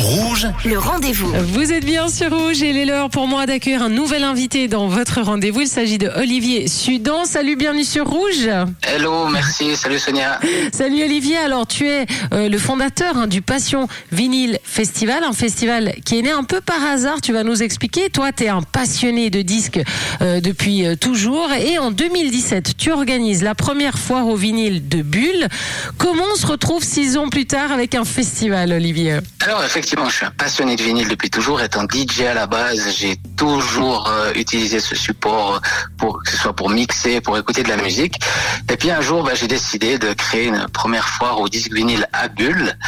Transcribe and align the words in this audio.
Rouge, 0.00 0.46
Le 0.64 0.78
rendez-vous. 0.78 1.30
Vous 1.52 1.72
êtes 1.72 1.84
bien 1.84 2.08
sur 2.08 2.34
Rouge 2.34 2.62
et 2.62 2.70
il 2.70 2.78
est 2.78 2.86
l'heure 2.86 3.10
pour 3.10 3.28
moi 3.28 3.44
d'accueillir 3.44 3.82
un 3.82 3.90
nouvel 3.90 4.24
invité 4.24 4.66
dans 4.66 4.88
votre 4.88 5.20
rendez-vous. 5.20 5.60
Il 5.60 5.68
s'agit 5.68 5.98
de 5.98 6.08
Olivier 6.16 6.68
Sudan. 6.68 7.26
Salut, 7.26 7.54
bienvenue 7.54 7.84
sur 7.84 8.06
Rouge. 8.06 8.48
Hello, 8.82 9.28
merci, 9.28 9.76
salut 9.76 9.98
Sonia. 9.98 10.40
Salut 10.72 11.04
Olivier. 11.04 11.36
Alors 11.36 11.66
tu 11.66 11.86
es 11.86 12.06
euh, 12.32 12.48
le 12.48 12.58
fondateur 12.58 13.18
hein, 13.18 13.26
du 13.26 13.42
Passion 13.42 13.88
Vinyle 14.10 14.58
Festival, 14.64 15.22
un 15.22 15.34
festival 15.34 15.92
qui 16.06 16.18
est 16.18 16.22
né 16.22 16.30
un 16.30 16.44
peu 16.44 16.62
par 16.62 16.82
hasard. 16.82 17.20
Tu 17.20 17.34
vas 17.34 17.42
nous 17.42 17.62
expliquer. 17.62 18.08
Toi, 18.08 18.32
tu 18.32 18.44
es 18.44 18.48
un 18.48 18.62
passionné 18.62 19.28
de 19.28 19.42
disques 19.42 19.80
euh, 20.22 20.40
depuis 20.40 20.86
euh, 20.86 20.96
toujours. 20.96 21.52
Et 21.52 21.76
en 21.76 21.90
2017, 21.90 22.74
tu 22.78 22.90
organises 22.90 23.42
la 23.42 23.54
première 23.54 23.98
foire 23.98 24.26
au 24.26 24.36
vinyle 24.36 24.88
de 24.88 25.02
Bulle. 25.02 25.46
Comment 25.98 26.24
on 26.32 26.36
se 26.36 26.46
retrouve 26.46 26.82
six 26.82 27.18
ans 27.18 27.28
plus 27.28 27.44
tard 27.44 27.70
avec 27.70 27.94
un 27.94 28.06
festival, 28.06 28.72
Olivier? 28.72 29.18
Alors 29.44 29.62
effectivement, 29.62 29.89
je 30.08 30.14
suis 30.14 30.26
un 30.26 30.30
passionné 30.30 30.76
de 30.76 30.82
vinyle 30.82 31.08
depuis 31.08 31.30
toujours. 31.30 31.60
Étant 31.60 31.82
DJ 31.82 32.22
à 32.22 32.34
la 32.34 32.46
base, 32.46 32.94
j'ai 32.96 33.16
toujours 33.36 34.08
euh, 34.08 34.32
utilisé 34.34 34.78
ce 34.78 34.94
support 34.94 35.60
pour 35.98 36.22
que 36.22 36.30
ce 36.30 36.36
soit 36.36 36.52
pour 36.54 36.70
mixer, 36.70 37.20
pour 37.20 37.36
écouter 37.36 37.62
de 37.62 37.68
la 37.68 37.76
musique. 37.76 38.20
Et 38.70 38.76
puis 38.76 38.90
un 38.90 39.00
jour, 39.00 39.24
bah, 39.24 39.34
j'ai 39.34 39.48
décidé 39.48 39.98
de 39.98 40.12
créer 40.12 40.46
une 40.46 40.66
première 40.68 41.08
foire 41.08 41.40
au 41.40 41.48
disque 41.48 41.72
vinyle 41.72 42.06
à 42.12 42.28
Bulle. 42.28 42.78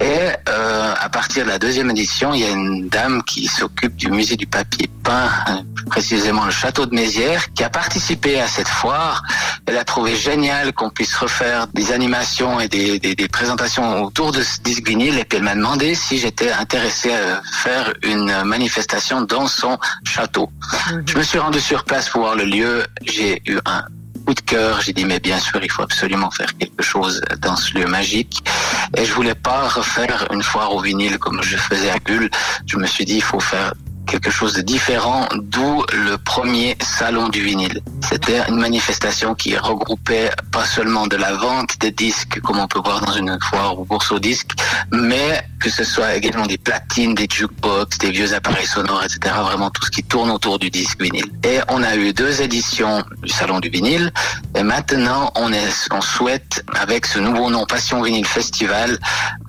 Et 0.00 0.04
euh, 0.48 0.94
à 0.98 1.08
partir 1.08 1.44
de 1.44 1.50
la 1.50 1.58
deuxième 1.58 1.90
édition, 1.90 2.34
il 2.34 2.40
y 2.40 2.44
a 2.44 2.50
une 2.50 2.88
dame 2.88 3.22
qui 3.24 3.46
s'occupe 3.46 3.96
du 3.96 4.10
musée 4.10 4.36
du 4.36 4.46
papier 4.46 4.88
peint, 5.02 5.30
plus 5.74 5.84
précisément 5.86 6.44
le 6.44 6.50
château 6.50 6.86
de 6.86 6.94
Mézières, 6.94 7.52
qui 7.52 7.64
a 7.64 7.70
participé 7.70 8.40
à 8.40 8.48
cette 8.48 8.68
foire. 8.68 9.22
Elle 9.66 9.76
a 9.76 9.84
trouvé 9.84 10.16
génial 10.16 10.72
qu'on 10.72 10.90
puisse 10.90 11.14
refaire 11.14 11.66
des 11.68 11.92
animations 11.92 12.60
et 12.60 12.68
des, 12.68 12.98
des, 12.98 13.14
des 13.14 13.28
présentations 13.28 14.02
autour 14.02 14.32
de 14.32 14.42
ce 14.42 14.60
disque 14.60 14.88
vinyle. 14.88 15.18
Et 15.18 15.24
puis 15.24 15.38
elle 15.38 15.44
m'a 15.44 15.54
demandé 15.54 15.94
si 15.94 16.18
j'étais 16.18 16.50
intéressé 16.50 17.12
à 17.12 17.42
faire 17.52 17.92
une 18.02 18.44
manifestation 18.44 19.22
dans 19.22 19.46
son 19.46 19.78
château. 20.04 20.50
Je 21.06 21.16
me 21.16 21.22
suis 21.22 21.38
rendu 21.38 21.60
sur 21.60 21.84
place 21.84 22.08
pour 22.08 22.22
voir 22.22 22.34
le 22.34 22.44
lieu. 22.44 22.84
J'ai 23.02 23.42
eu 23.46 23.58
un 23.66 23.84
coup 24.26 24.34
de 24.34 24.40
cœur. 24.40 24.80
J'ai 24.80 24.92
dit 24.92 25.04
mais 25.04 25.20
bien 25.20 25.38
sûr 25.38 25.62
il 25.62 25.70
faut 25.70 25.82
absolument 25.82 26.30
faire 26.30 26.56
quelque 26.56 26.82
chose 26.82 27.22
dans 27.40 27.56
ce 27.56 27.76
lieu 27.76 27.86
magique. 27.86 28.42
Et 28.96 29.04
je 29.04 29.12
voulais 29.12 29.34
pas 29.34 29.68
refaire 29.68 30.26
une 30.32 30.42
foire 30.42 30.74
au 30.74 30.80
vinyle 30.80 31.18
comme 31.18 31.42
je 31.42 31.56
faisais 31.56 31.90
à 31.90 31.98
Bulle. 31.98 32.30
Je 32.66 32.76
me 32.76 32.86
suis 32.86 33.04
dit 33.04 33.16
il 33.16 33.22
faut 33.22 33.40
faire 33.40 33.74
quelque 34.06 34.30
chose 34.30 34.54
de 34.54 34.62
différent, 34.62 35.28
d'où 35.34 35.84
le 35.92 36.16
premier 36.18 36.76
salon 36.80 37.28
du 37.28 37.42
vinyle. 37.42 37.80
C'était 38.00 38.42
une 38.48 38.56
manifestation 38.56 39.34
qui 39.34 39.56
regroupait 39.56 40.30
pas 40.50 40.64
seulement 40.64 41.06
de 41.06 41.16
la 41.16 41.32
vente 41.34 41.78
de 41.80 41.88
disques, 41.88 42.40
comme 42.40 42.58
on 42.58 42.66
peut 42.66 42.80
voir 42.84 43.00
dans 43.00 43.12
une 43.12 43.38
foire 43.40 43.78
ou 43.78 43.84
bourse 43.84 44.12
aux 44.12 44.18
disques, 44.18 44.52
mais 44.90 45.42
que 45.60 45.70
ce 45.70 45.84
soit 45.84 46.14
également 46.14 46.46
des 46.46 46.58
platines, 46.58 47.14
des 47.14 47.28
jukebox, 47.30 47.98
des 47.98 48.10
vieux 48.10 48.34
appareils 48.34 48.66
sonores, 48.66 49.04
etc. 49.04 49.34
Vraiment 49.42 49.70
tout 49.70 49.84
ce 49.84 49.90
qui 49.90 50.02
tourne 50.02 50.30
autour 50.30 50.58
du 50.58 50.70
disque 50.70 51.00
vinyle. 51.00 51.30
Et 51.44 51.60
on 51.68 51.82
a 51.82 51.96
eu 51.96 52.12
deux 52.12 52.42
éditions 52.42 53.04
du 53.22 53.28
salon 53.28 53.60
du 53.60 53.68
vinyle, 53.68 54.12
et 54.54 54.62
maintenant 54.62 55.32
on, 55.36 55.52
est, 55.52 55.88
on 55.90 56.00
souhaite, 56.00 56.64
avec 56.74 57.06
ce 57.06 57.18
nouveau 57.18 57.50
nom 57.50 57.64
Passion 57.66 58.02
Vinyle 58.02 58.26
Festival, 58.26 58.98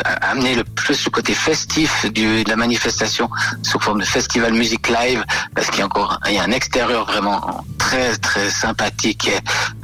amener 0.03 0.55
le 0.55 0.63
plus 0.63 1.05
le 1.05 1.11
côté 1.11 1.33
festif 1.33 2.05
de 2.11 2.47
la 2.49 2.55
manifestation 2.55 3.29
sous 3.61 3.79
forme 3.79 3.99
de 3.99 4.05
festival 4.05 4.53
musique 4.53 4.89
live 4.89 5.23
parce 5.55 5.69
qu'il 5.69 5.79
y 5.79 5.81
a 5.81 5.85
encore 5.85 6.19
il 6.27 6.35
y 6.35 6.37
a 6.37 6.43
un 6.43 6.51
extérieur 6.51 7.05
vraiment 7.05 7.65
très 7.77 8.15
très 8.17 8.49
sympathique 8.49 9.29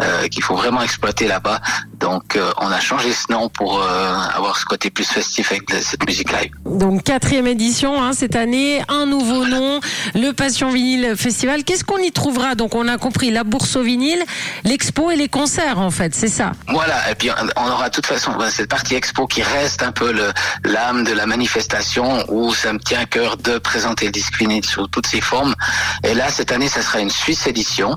euh, 0.01 0.27
qu'il 0.27 0.43
faut 0.43 0.55
vraiment 0.55 0.81
exploiter 0.81 1.27
là-bas. 1.27 1.61
Donc 2.09 2.35
euh, 2.37 2.51
on 2.57 2.71
a 2.71 2.79
changé 2.79 3.13
ce 3.13 3.31
nom 3.31 3.49
pour 3.49 3.83
euh, 3.83 4.15
avoir 4.33 4.57
ce 4.57 4.65
côté 4.65 4.89
plus 4.89 5.07
festif 5.07 5.51
avec 5.51 5.69
cette 5.69 6.03
musique 6.07 6.31
live. 6.31 6.49
Donc 6.65 7.03
quatrième 7.03 7.45
édition 7.45 8.01
hein, 8.01 8.13
cette 8.13 8.35
année, 8.35 8.81
un 8.87 9.05
nouveau 9.05 9.45
nom, 9.45 9.79
le 10.15 10.31
Passion 10.31 10.71
Vinyle 10.71 11.13
Festival. 11.15 11.63
Qu'est-ce 11.63 11.83
qu'on 11.83 11.99
y 11.99 12.11
trouvera? 12.11 12.55
Donc 12.55 12.73
on 12.73 12.87
a 12.87 12.97
compris 12.97 13.29
la 13.29 13.43
bourse 13.43 13.75
au 13.75 13.83
vinyle, 13.83 14.23
l'expo 14.63 15.11
et 15.11 15.15
les 15.17 15.29
concerts 15.29 15.79
en 15.79 15.91
fait, 15.91 16.15
c'est 16.15 16.29
ça? 16.29 16.53
Voilà, 16.69 17.11
et 17.11 17.15
puis 17.15 17.29
on 17.55 17.67
aura 17.67 17.89
de 17.89 17.93
toute 17.93 18.07
façon 18.07 18.31
ben, 18.39 18.49
cette 18.49 18.69
partie 18.69 18.95
expo 18.95 19.27
qui 19.27 19.43
reste 19.43 19.83
un 19.83 19.91
peu 19.91 20.11
l'âme 20.63 21.03
de 21.03 21.13
la 21.13 21.27
manifestation 21.27 22.25
où 22.27 22.55
ça 22.55 22.73
me 22.73 22.79
tient 22.79 23.01
à 23.01 23.05
cœur 23.05 23.37
de 23.37 23.59
présenter 23.59 24.05
le 24.05 24.11
disque 24.11 24.35
vinyle 24.39 24.65
sous 24.65 24.87
toutes 24.87 25.05
ses 25.05 25.21
formes. 25.21 25.53
Et 26.03 26.15
là, 26.15 26.31
cette 26.31 26.51
année, 26.51 26.69
ça 26.69 26.81
sera 26.81 27.01
une 27.01 27.11
Suisse 27.11 27.45
édition. 27.45 27.95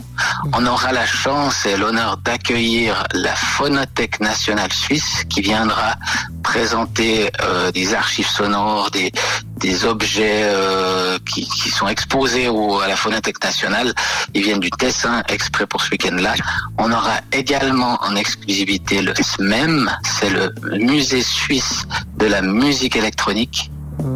On 0.52 0.66
aura 0.66 0.92
la 0.92 1.06
chance 1.06 1.64
et 1.64 1.78
l'honneur 1.78 2.18
d'accueillir 2.18 3.06
la 3.14 3.34
Phonothèque 3.34 4.01
nationale 4.20 4.72
suisse 4.72 5.24
qui 5.28 5.40
viendra 5.40 5.96
présenter 6.42 7.30
euh, 7.40 7.70
des 7.70 7.94
archives 7.94 8.28
sonores, 8.28 8.90
des, 8.90 9.12
des 9.56 9.84
objets 9.84 10.42
euh, 10.44 11.18
qui, 11.30 11.48
qui 11.48 11.70
sont 11.70 11.88
exposés 11.88 12.48
au, 12.48 12.80
à 12.80 12.88
la 12.88 12.96
Phonothèque 12.96 13.42
nationale. 13.42 13.94
Ils 14.34 14.42
viennent 14.42 14.60
du 14.60 14.70
Tessin 14.70 15.22
exprès 15.28 15.66
pour 15.66 15.80
ce 15.82 15.90
week-end-là. 15.90 16.34
On 16.78 16.90
aura 16.92 17.20
également 17.32 17.98
en 18.02 18.16
exclusivité 18.16 19.02
le 19.02 19.14
SMEM, 19.14 19.90
c'est 20.18 20.30
le 20.30 20.52
musée 20.78 21.22
suisse 21.22 21.84
de 22.16 22.26
la 22.26 22.42
musique 22.42 22.96
électronique 22.96 23.70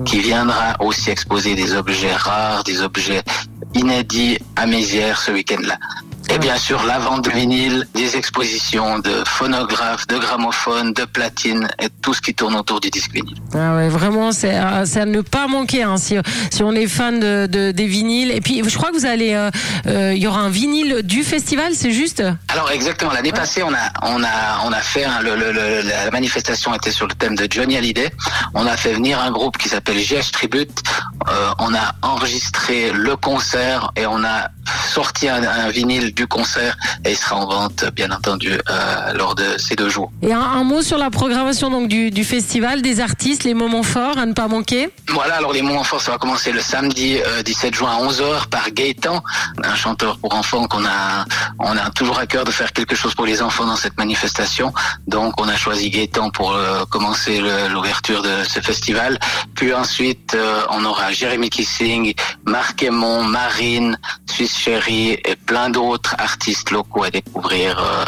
qui 0.04 0.20
viendra 0.20 0.76
aussi 0.80 1.10
exposer 1.10 1.54
des 1.54 1.74
objets 1.74 2.14
rares, 2.14 2.64
des 2.64 2.82
objets 2.82 3.22
inédits 3.74 4.38
à 4.56 4.66
Mézières 4.66 5.20
ce 5.20 5.30
week-end-là. 5.30 5.78
Et 6.36 6.38
bien 6.38 6.58
sûr, 6.58 6.84
la 6.84 6.98
vente 6.98 7.24
de 7.24 7.30
vinyle, 7.30 7.86
des 7.94 8.14
expositions 8.16 8.98
de 8.98 9.10
phonographes, 9.26 10.06
de 10.06 10.18
gramophones, 10.18 10.92
de 10.92 11.06
platines 11.06 11.66
et 11.80 11.86
tout 12.02 12.12
ce 12.12 12.20
qui 12.20 12.34
tourne 12.34 12.54
autour 12.56 12.78
du 12.78 12.90
disque 12.90 13.10
vinyle. 13.14 13.38
Ah 13.54 13.74
ouais, 13.76 13.88
vraiment, 13.88 14.32
c'est 14.32 14.54
à, 14.54 14.84
c'est 14.84 15.00
à 15.00 15.06
ne 15.06 15.22
pas 15.22 15.46
manquer 15.46 15.82
hein, 15.84 15.96
si, 15.96 16.14
si 16.50 16.62
on 16.62 16.72
est 16.72 16.88
fan 16.88 17.18
de, 17.20 17.46
de- 17.46 17.70
des 17.70 17.86
vinyles. 17.86 18.32
Et 18.32 18.42
puis, 18.42 18.60
je 18.68 18.76
crois 18.76 18.90
que 18.90 18.96
vous 18.98 19.06
allez, 19.06 19.32
euh, 19.32 19.50
euh, 19.86 20.12
il 20.14 20.22
y 20.22 20.26
aura 20.26 20.40
un 20.40 20.50
vinyle 20.50 21.00
du 21.04 21.22
festival, 21.24 21.72
c'est 21.74 21.90
juste? 21.92 22.22
Alors 22.48 22.70
exactement, 22.70 23.12
l'année 23.12 23.32
passée, 23.32 23.62
on 23.62 23.72
a 23.72 23.88
on 24.02 24.22
a 24.22 24.60
on 24.66 24.72
a 24.72 24.80
fait 24.80 25.04
un- 25.06 25.20
le, 25.22 25.36
le- 25.36 25.52
le- 25.52 25.80
la 25.88 26.10
manifestation 26.10 26.74
était 26.74 26.92
sur 26.92 27.06
le 27.06 27.14
thème 27.14 27.34
de 27.34 27.48
Johnny 27.50 27.78
Hallyday. 27.78 28.10
On 28.52 28.66
a 28.66 28.76
fait 28.76 28.92
venir 28.92 29.18
un 29.22 29.30
groupe 29.30 29.56
qui 29.56 29.70
s'appelle 29.70 29.96
GH 29.96 30.32
Tribute. 30.32 30.82
Euh, 31.30 31.48
on 31.60 31.72
a 31.74 31.94
enregistré 32.02 32.92
le 32.92 33.16
concert 33.16 33.90
et 33.96 34.04
on 34.06 34.22
a 34.22 34.48
sorti 34.86 35.28
un, 35.28 35.42
un 35.42 35.68
vinyle 35.68 36.14
du 36.14 36.26
concert 36.26 36.76
et 37.04 37.10
il 37.10 37.16
sera 37.16 37.36
en 37.36 37.46
vente 37.46 37.84
bien 37.94 38.10
entendu 38.10 38.52
euh, 38.52 39.12
lors 39.14 39.34
de 39.34 39.44
ces 39.58 39.76
deux 39.76 39.88
jours. 39.88 40.10
Et 40.22 40.32
un, 40.32 40.40
un 40.40 40.64
mot 40.64 40.82
sur 40.82 40.98
la 40.98 41.10
programmation 41.10 41.70
donc 41.70 41.88
du, 41.88 42.10
du 42.10 42.24
festival, 42.24 42.82
des 42.82 43.00
artistes, 43.00 43.44
les 43.44 43.54
moments 43.54 43.82
forts 43.82 44.18
à 44.18 44.26
ne 44.26 44.32
pas 44.32 44.48
manquer? 44.48 44.88
Voilà, 45.08 45.36
alors 45.36 45.52
les 45.52 45.62
moments 45.62 45.84
forts, 45.84 46.00
ça 46.00 46.12
va 46.12 46.18
commencer 46.18 46.52
le 46.52 46.60
samedi 46.60 47.18
euh, 47.26 47.42
17 47.42 47.74
juin 47.74 47.90
à 47.90 48.02
11h 48.06 48.48
par 48.48 48.70
Gaëtan, 48.70 49.22
un 49.62 49.74
chanteur 49.74 50.18
pour 50.18 50.34
enfants 50.34 50.66
qu'on 50.66 50.84
a, 50.84 51.24
on 51.58 51.76
a 51.76 51.90
toujours 51.90 52.18
à 52.18 52.26
cœur 52.26 52.44
de 52.44 52.50
faire 52.50 52.72
quelque 52.72 52.94
chose 52.94 53.14
pour 53.14 53.26
les 53.26 53.42
enfants 53.42 53.66
dans 53.66 53.76
cette 53.76 53.96
manifestation. 53.96 54.72
Donc 55.06 55.40
on 55.40 55.48
a 55.48 55.56
choisi 55.56 55.90
Gaëtan 55.90 56.30
pour 56.30 56.52
euh, 56.52 56.84
commencer 56.90 57.40
l'ouverture 57.70 58.22
de 58.22 58.44
ce 58.44 58.60
festival. 58.60 59.18
Puis 59.54 59.72
ensuite, 59.74 60.34
euh, 60.34 60.62
on 60.70 60.84
aura 60.84 61.12
Jérémy 61.12 61.50
Kissing, 61.50 62.14
Marc 62.44 62.82
Aymon, 62.82 63.24
Marine, 63.24 63.98
Suisse 64.30 64.56
Et 64.88 65.20
plein 65.46 65.70
d'autres 65.70 66.14
artistes 66.18 66.70
locaux 66.70 67.02
à 67.02 67.10
découvrir 67.10 67.78
euh, 67.78 68.04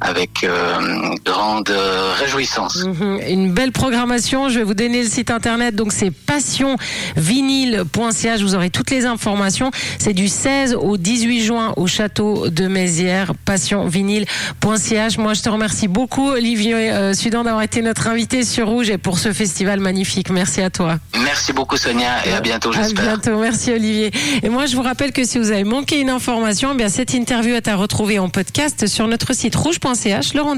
avec 0.00 0.44
euh, 0.44 1.12
grande 1.24 1.68
euh, 1.70 2.12
réjouissance. 2.18 2.84
Mhm. 2.84 3.18
Une 3.28 3.52
belle 3.52 3.72
programmation. 3.72 4.48
Je 4.48 4.58
vais 4.58 4.64
vous 4.64 4.74
donner 4.74 5.02
le 5.02 5.08
site 5.08 5.30
internet. 5.32 5.74
Donc 5.74 5.92
c'est 5.92 6.12
passionvinyle.ch. 6.12 8.40
Vous 8.42 8.54
aurez 8.54 8.70
toutes 8.70 8.90
les 8.90 9.06
informations. 9.06 9.72
C'est 9.98 10.12
du 10.12 10.28
16 10.28 10.76
au 10.80 10.96
18 10.96 11.40
juin 11.42 11.72
au 11.76 11.86
château 11.88 12.48
de 12.48 12.68
Mézières. 12.68 13.32
Passionvinyle.ch. 13.44 15.18
Moi, 15.18 15.34
je 15.34 15.42
te 15.42 15.48
remercie 15.48 15.88
beaucoup, 15.88 16.28
Olivier 16.30 16.74
euh, 16.74 17.12
Sudan, 17.14 17.42
d'avoir 17.44 17.62
été 17.62 17.82
notre 17.82 18.06
invité 18.08 18.44
sur 18.44 18.68
Rouge 18.68 18.90
et 18.90 18.98
pour 18.98 19.18
ce 19.18 19.32
festival 19.32 19.80
magnifique. 19.80 20.30
Merci 20.30 20.60
à 20.62 20.70
toi. 20.70 20.98
Merci 21.22 21.52
beaucoup 21.52 21.76
Sonia 21.76 22.24
et 22.26 22.32
à 22.32 22.40
bientôt 22.40 22.70
À 22.70 22.74
j'espère. 22.82 23.04
bientôt. 23.18 23.38
Merci, 23.40 23.72
Olivier. 23.72 24.10
Et 24.42 24.48
moi, 24.48 24.66
je 24.66 24.76
vous 24.76 24.82
rappelle 24.82 25.12
que 25.12 25.24
si 25.24 25.38
vous 25.38 25.50
avez 25.50 25.64
manqué 25.64 26.00
une 26.00 26.03
information, 26.10 26.72
eh 26.72 26.76
bien 26.76 26.88
cette 26.88 27.14
interview 27.14 27.54
est 27.54 27.68
à 27.68 27.76
retrouver 27.76 28.18
en 28.18 28.28
podcast 28.28 28.86
sur 28.86 29.06
notre 29.08 29.34
site 29.34 29.54
rouge.ch. 29.54 30.34